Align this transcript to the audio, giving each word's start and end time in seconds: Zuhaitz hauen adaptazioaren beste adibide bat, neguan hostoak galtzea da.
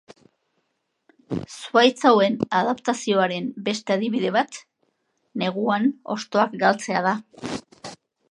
Zuhaitz 1.55 2.05
hauen 2.11 2.37
adaptazioaren 2.61 3.51
beste 3.69 3.95
adibide 3.97 4.33
bat, 4.37 4.59
neguan 5.43 5.85
hostoak 6.15 6.57
galtzea 6.67 7.05
da. 7.11 7.15